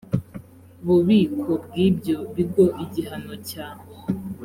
[0.85, 3.67] bubiko bw ibyo bigo igihano cya